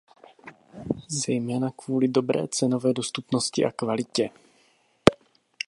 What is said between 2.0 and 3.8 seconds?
dobré cenové dostupnosti a